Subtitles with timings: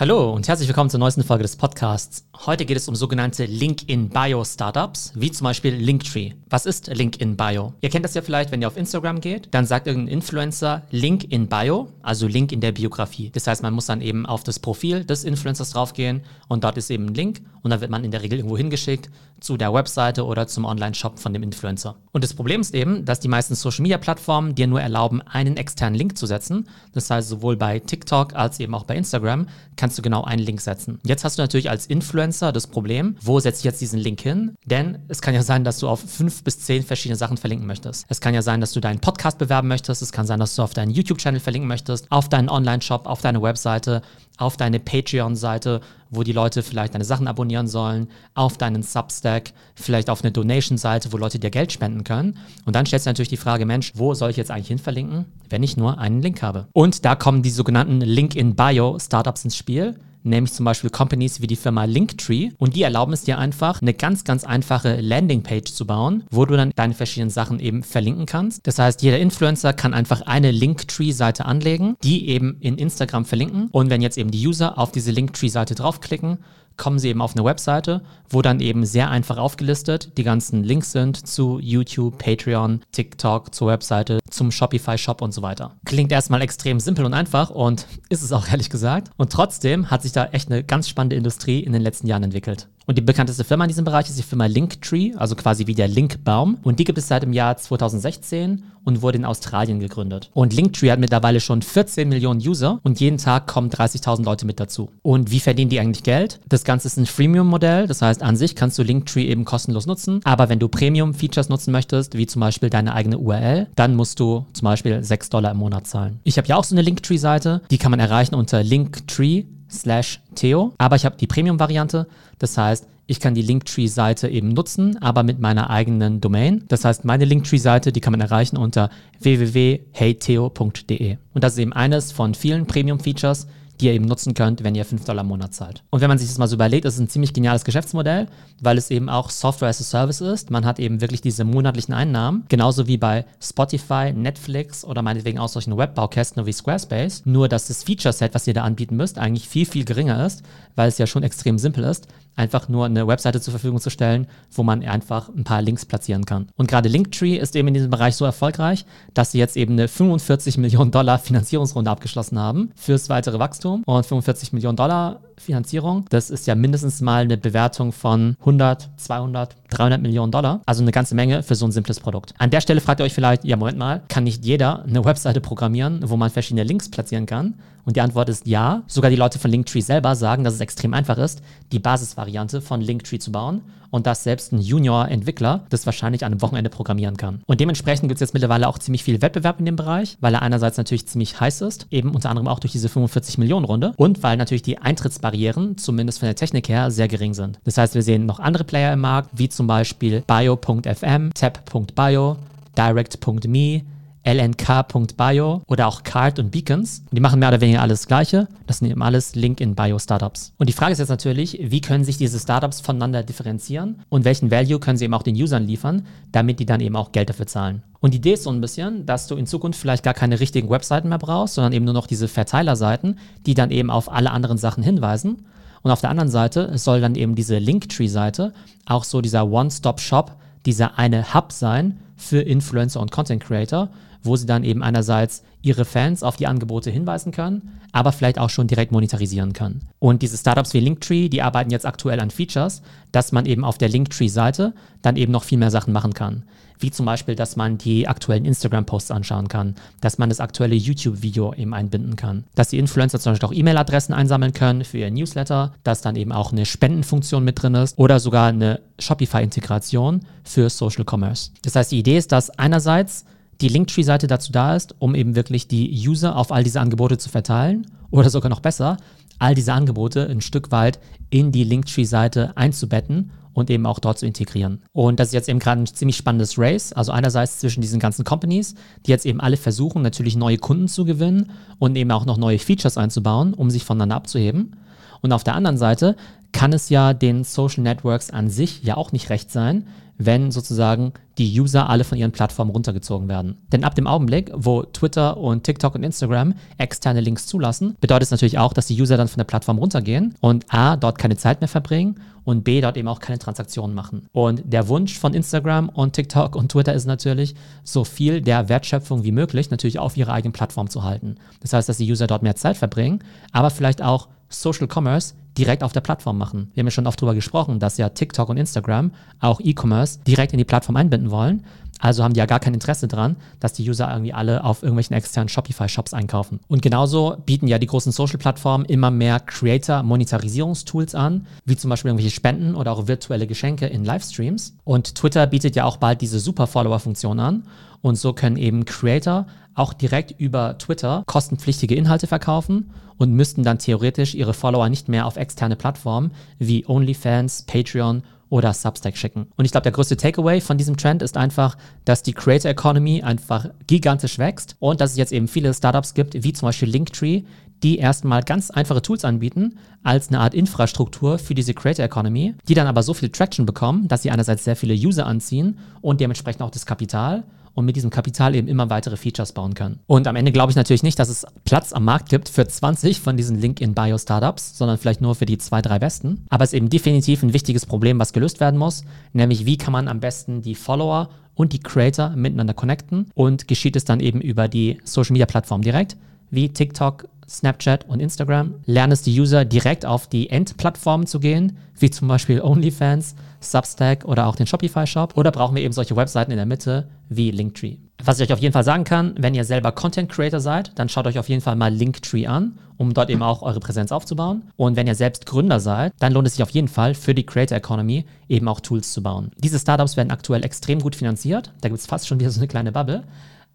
[0.00, 2.24] Hallo und herzlich willkommen zur neuesten Folge des Podcasts.
[2.46, 6.32] Heute geht es um sogenannte Link-in-Bio-Startups, wie zum Beispiel Linktree.
[6.48, 7.74] Was ist Link-in-Bio?
[7.82, 11.24] Ihr kennt das ja vielleicht, wenn ihr auf Instagram geht, dann sagt irgendein Influencer Link
[11.24, 13.28] in Bio, also Link in der Biografie.
[13.28, 16.90] Das heißt, man muss dann eben auf das Profil des Influencers draufgehen und dort ist
[16.90, 19.10] eben ein Link und dann wird man in der Regel irgendwo hingeschickt
[19.40, 21.96] zu der Webseite oder zum Online-Shop von dem Influencer.
[22.12, 26.16] Und das Problem ist eben, dass die meisten Social-Media-Plattformen dir nur erlauben, einen externen Link
[26.16, 26.68] zu setzen.
[26.92, 29.46] Das heißt, sowohl bei TikTok als eben auch bei Instagram
[29.76, 31.00] kannst du genau einen Link setzen.
[31.04, 34.54] Jetzt hast du natürlich als Influencer das Problem, wo setze ich jetzt diesen Link hin?
[34.64, 38.04] Denn es kann ja sein, dass du auf fünf bis zehn verschiedene Sachen verlinken möchtest.
[38.08, 40.02] Es kann ja sein, dass du deinen Podcast bewerben möchtest.
[40.02, 43.42] Es kann sein, dass du auf deinen YouTube-Channel verlinken möchtest, auf deinen Online-Shop, auf deine
[43.42, 44.02] Webseite,
[44.36, 45.80] auf deine Patreon-Seite,
[46.10, 51.12] wo die Leute vielleicht deine Sachen abonnieren sollen, auf deinen Substack, vielleicht auf eine Donation-Seite,
[51.12, 52.38] wo Leute dir Geld spenden können.
[52.64, 55.26] Und dann stellst du natürlich die Frage, Mensch, wo soll ich jetzt eigentlich hin verlinken,
[55.48, 56.66] wenn ich nur einen Link habe?
[56.72, 61.84] Und da kommen die sogenannten Link-in-Bio-Startups ins Spiel nämlich zum Beispiel Companies wie die Firma
[61.84, 62.50] Linktree.
[62.58, 66.56] Und die erlauben es dir einfach, eine ganz, ganz einfache Landingpage zu bauen, wo du
[66.56, 68.66] dann deine verschiedenen Sachen eben verlinken kannst.
[68.66, 73.68] Das heißt, jeder Influencer kann einfach eine Linktree-Seite anlegen, die eben in Instagram verlinken.
[73.72, 76.38] Und wenn jetzt eben die User auf diese Linktree-Seite draufklicken,
[76.80, 78.00] kommen sie eben auf eine Webseite,
[78.30, 83.68] wo dann eben sehr einfach aufgelistet die ganzen Links sind zu YouTube, Patreon, TikTok, zur
[83.68, 85.76] Webseite, zum Shopify-Shop und so weiter.
[85.84, 89.10] Klingt erstmal extrem simpel und einfach und ist es auch ehrlich gesagt.
[89.18, 92.68] Und trotzdem hat sich da echt eine ganz spannende Industrie in den letzten Jahren entwickelt.
[92.90, 95.86] Und die bekannteste Firma in diesem Bereich ist die Firma Linktree, also quasi wie der
[95.86, 96.58] Linkbaum.
[96.64, 100.28] Und die gibt es seit dem Jahr 2016 und wurde in Australien gegründet.
[100.34, 104.58] Und Linktree hat mittlerweile schon 14 Millionen User und jeden Tag kommen 30.000 Leute mit
[104.58, 104.90] dazu.
[105.02, 106.40] Und wie verdienen die eigentlich Geld?
[106.48, 110.20] Das Ganze ist ein Freemium-Modell, das heißt an sich kannst du Linktree eben kostenlos nutzen,
[110.24, 114.46] aber wenn du Premium-Features nutzen möchtest, wie zum Beispiel deine eigene URL, dann musst du
[114.52, 116.18] zum Beispiel 6 Dollar im Monat zahlen.
[116.24, 120.74] Ich habe ja auch so eine Linktree-Seite, die kann man erreichen unter Linktree slash Theo.
[120.78, 122.06] Aber ich habe die Premium-Variante.
[122.38, 126.64] Das heißt, ich kann die Linktree-Seite eben nutzen, aber mit meiner eigenen Domain.
[126.68, 128.88] Das heißt, meine Linktree-Seite, die kann man erreichen unter
[129.20, 131.16] www.heytheo.de.
[131.34, 133.48] Und das ist eben eines von vielen Premium-Features,
[133.80, 135.82] die ihr eben nutzen könnt, wenn ihr 5 Dollar im Monat zahlt.
[135.90, 138.26] Und wenn man sich das mal so überlegt, ist es ein ziemlich geniales Geschäftsmodell,
[138.60, 140.50] weil es eben auch Software as a Service ist.
[140.50, 145.48] Man hat eben wirklich diese monatlichen Einnahmen, genauso wie bei Spotify, Netflix oder meinetwegen auch
[145.48, 147.22] solchen Webbaukästen wie Squarespace.
[147.24, 150.42] Nur, dass das Feature-Set, was ihr da anbieten müsst, eigentlich viel, viel geringer ist,
[150.76, 154.26] weil es ja schon extrem simpel ist einfach nur eine Webseite zur Verfügung zu stellen,
[154.52, 156.48] wo man einfach ein paar Links platzieren kann.
[156.56, 159.88] Und gerade Linktree ist eben in diesem Bereich so erfolgreich, dass sie jetzt eben eine
[159.88, 163.82] 45 Millionen Dollar Finanzierungsrunde abgeschlossen haben fürs weitere Wachstum.
[163.84, 169.56] Und 45 Millionen Dollar Finanzierung, das ist ja mindestens mal eine Bewertung von 100, 200,
[169.70, 170.60] 300 Millionen Dollar.
[170.66, 172.34] Also eine ganze Menge für so ein simples Produkt.
[172.38, 175.40] An der Stelle fragt ihr euch vielleicht, ja, Moment mal, kann nicht jeder eine Webseite
[175.40, 177.54] programmieren, wo man verschiedene Links platzieren kann?
[177.84, 178.82] Und die Antwort ist ja.
[178.86, 182.80] Sogar die Leute von Linktree selber sagen, dass es extrem einfach ist, die Basisvariante von
[182.80, 187.42] Linktree zu bauen und dass selbst ein Junior-Entwickler das wahrscheinlich an einem Wochenende programmieren kann.
[187.46, 190.42] Und dementsprechend gibt es jetzt mittlerweile auch ziemlich viel Wettbewerb in dem Bereich, weil er
[190.42, 194.22] einerseits natürlich ziemlich heiß ist, eben unter anderem auch durch diese 45 Millionen Runde und
[194.22, 197.58] weil natürlich die Eintrittsbarrieren, zumindest von der Technik her, sehr gering sind.
[197.64, 202.36] Das heißt, wir sehen noch andere Player im Markt, wie zum Beispiel Bio.fm, Tap.bio,
[202.76, 203.82] Direct.me,
[204.22, 207.04] lnk.bio oder auch Card und Beacons.
[207.10, 208.48] Die machen mehr oder weniger alles Gleiche.
[208.66, 210.52] Das sind eben alles Link-in-Bio-Startups.
[210.58, 214.50] Und die Frage ist jetzt natürlich, wie können sich diese Startups voneinander differenzieren und welchen
[214.50, 217.46] Value können sie eben auch den Usern liefern, damit die dann eben auch Geld dafür
[217.46, 217.82] zahlen.
[218.00, 220.70] Und die Idee ist so ein bisschen, dass du in Zukunft vielleicht gar keine richtigen
[220.70, 224.58] Webseiten mehr brauchst, sondern eben nur noch diese Verteilerseiten, die dann eben auf alle anderen
[224.58, 225.46] Sachen hinweisen.
[225.82, 228.52] Und auf der anderen Seite soll dann eben diese Linktree-Seite
[228.84, 233.88] auch so dieser One-Stop-Shop, dieser eine Hub sein für Influencer und Content Creator,
[234.22, 238.50] wo sie dann eben einerseits ihre Fans auf die Angebote hinweisen können, aber vielleicht auch
[238.50, 239.88] schon direkt monetarisieren können.
[239.98, 242.82] Und diese Startups wie Linktree, die arbeiten jetzt aktuell an Features,
[243.12, 246.44] dass man eben auf der Linktree-Seite dann eben noch viel mehr Sachen machen kann.
[246.78, 251.52] Wie zum Beispiel, dass man die aktuellen Instagram-Posts anschauen kann, dass man das aktuelle YouTube-Video
[251.52, 255.74] eben einbinden kann, dass die Influencer zum Beispiel auch E-Mail-Adressen einsammeln können für ihr Newsletter,
[255.84, 261.04] dass dann eben auch eine Spendenfunktion mit drin ist oder sogar eine Shopify-Integration für Social
[261.08, 261.50] Commerce.
[261.62, 263.24] Das heißt, die Idee ist, dass einerseits
[263.60, 267.28] die Linktree-Seite dazu da ist, um eben wirklich die User auf all diese Angebote zu
[267.28, 268.96] verteilen oder sogar noch besser,
[269.38, 270.98] all diese Angebote ein Stück weit
[271.30, 274.82] in die Linktree-Seite einzubetten und eben auch dort zu integrieren.
[274.92, 276.92] Und das ist jetzt eben gerade ein ziemlich spannendes Race.
[276.92, 278.74] Also einerseits zwischen diesen ganzen Companies,
[279.06, 282.58] die jetzt eben alle versuchen, natürlich neue Kunden zu gewinnen und eben auch noch neue
[282.58, 284.76] Features einzubauen, um sich voneinander abzuheben.
[285.20, 286.16] Und auf der anderen Seite
[286.52, 289.86] kann es ja den Social Networks an sich ja auch nicht recht sein,
[290.20, 293.56] wenn sozusagen die User alle von ihren Plattformen runtergezogen werden.
[293.72, 298.30] Denn ab dem Augenblick, wo Twitter und TikTok und Instagram externe Links zulassen, bedeutet es
[298.30, 301.60] natürlich auch, dass die User dann von der Plattform runtergehen und A, dort keine Zeit
[301.62, 304.28] mehr verbringen und B, dort eben auch keine Transaktionen machen.
[304.32, 309.24] Und der Wunsch von Instagram und TikTok und Twitter ist natürlich, so viel der Wertschöpfung
[309.24, 311.36] wie möglich natürlich auf ihrer eigenen Plattform zu halten.
[311.60, 313.20] Das heißt, dass die User dort mehr Zeit verbringen,
[313.52, 316.70] aber vielleicht auch Social Commerce direkt auf der Plattform machen.
[316.74, 320.52] Wir haben ja schon oft darüber gesprochen, dass ja TikTok und Instagram auch E-Commerce direkt
[320.52, 321.64] in die Plattform einbinden wollen.
[322.00, 325.14] Also haben die ja gar kein Interesse dran, dass die User irgendwie alle auf irgendwelchen
[325.14, 326.60] externen Shopify-Shops einkaufen.
[326.66, 332.34] Und genauso bieten ja die großen Social-Plattformen immer mehr Creator-Monetarisierungstools an, wie zum Beispiel irgendwelche
[332.34, 334.76] Spenden oder auch virtuelle Geschenke in Livestreams.
[334.84, 337.64] Und Twitter bietet ja auch bald diese Super-Follower-Funktion an.
[338.02, 343.78] Und so können eben Creator auch direkt über Twitter kostenpflichtige Inhalte verkaufen und müssten dann
[343.78, 349.46] theoretisch ihre Follower nicht mehr auf externe Plattformen wie OnlyFans, Patreon oder Substack schicken.
[349.56, 353.22] Und ich glaube, der größte Takeaway von diesem Trend ist einfach, dass die Creator Economy
[353.22, 357.44] einfach gigantisch wächst und dass es jetzt eben viele Startups gibt, wie zum Beispiel Linktree,
[357.82, 362.74] die erstmal ganz einfache Tools anbieten, als eine Art Infrastruktur für diese Creator Economy, die
[362.74, 366.62] dann aber so viel Traction bekommen, dass sie einerseits sehr viele User anziehen und dementsprechend
[366.62, 367.44] auch das Kapital
[367.74, 370.00] und mit diesem Kapital eben immer weitere Features bauen können.
[370.06, 373.20] Und am Ende glaube ich natürlich nicht, dass es Platz am Markt gibt für 20
[373.20, 376.44] von diesen Link-in-Bio-Startups, sondern vielleicht nur für die zwei, drei besten.
[376.48, 379.92] Aber es ist eben definitiv ein wichtiges Problem, was gelöst werden muss, nämlich wie kann
[379.92, 384.40] man am besten die Follower und die Creator miteinander connecten und geschieht es dann eben
[384.40, 386.16] über die Social-Media-Plattform direkt,
[386.50, 388.76] wie TikTok, Snapchat und Instagram.
[388.86, 394.24] Lernen es die User direkt auf die Endplattformen zu gehen, wie zum Beispiel OnlyFans, Substack
[394.24, 395.36] oder auch den Shopify Shop?
[395.36, 397.96] Oder brauchen wir eben solche Webseiten in der Mitte wie Linktree?
[398.22, 401.08] Was ich euch auf jeden Fall sagen kann, wenn ihr selber Content Creator seid, dann
[401.08, 404.70] schaut euch auf jeden Fall mal Linktree an, um dort eben auch eure Präsenz aufzubauen.
[404.76, 407.46] Und wenn ihr selbst Gründer seid, dann lohnt es sich auf jeden Fall für die
[407.46, 409.50] Creator Economy eben auch Tools zu bauen.
[409.56, 411.72] Diese Startups werden aktuell extrem gut finanziert.
[411.80, 413.24] Da gibt es fast schon wieder so eine kleine Bubble.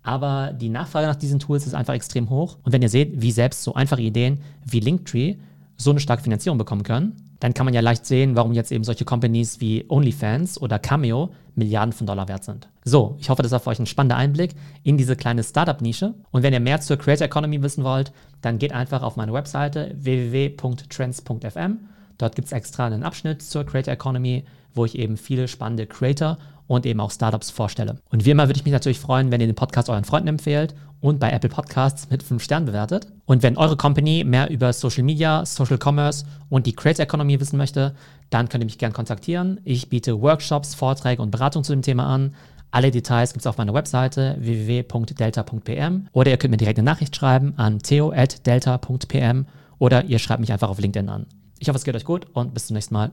[0.05, 2.57] Aber die Nachfrage nach diesen Tools ist einfach extrem hoch.
[2.63, 5.37] Und wenn ihr seht, wie selbst so einfache Ideen wie Linktree
[5.77, 8.83] so eine starke Finanzierung bekommen können, dann kann man ja leicht sehen, warum jetzt eben
[8.83, 12.67] solche Companies wie OnlyFans oder Cameo Milliarden von Dollar wert sind.
[12.83, 14.51] So, ich hoffe, das war für euch ein spannender Einblick
[14.83, 16.13] in diese kleine Startup-Nische.
[16.31, 19.95] Und wenn ihr mehr zur Creator Economy wissen wollt, dann geht einfach auf meine Webseite
[19.97, 21.79] www.trends.fm.
[22.19, 26.37] Dort gibt es extra einen Abschnitt zur Creator Economy, wo ich eben viele spannende Creator
[26.67, 27.97] und eben auch Startups vorstelle.
[28.09, 30.75] Und wie immer würde ich mich natürlich freuen, wenn ihr den Podcast euren Freunden empfehlt
[31.01, 33.07] und bei Apple Podcasts mit 5 Sternen bewertet.
[33.25, 37.57] Und wenn eure Company mehr über Social Media, Social Commerce und die Creator Economy wissen
[37.57, 37.94] möchte,
[38.29, 39.62] dann könnt ihr mich gerne kontaktieren.
[39.63, 42.33] Ich biete Workshops, Vorträge und Beratung zu dem Thema an.
[42.71, 47.15] Alle Details gibt es auf meiner Webseite www.delta.pm oder ihr könnt mir direkt eine Nachricht
[47.15, 49.45] schreiben an theo.delta.pm
[49.77, 51.27] oder ihr schreibt mich einfach auf LinkedIn an.
[51.59, 53.12] Ich hoffe, es geht euch gut und bis zum nächsten Mal.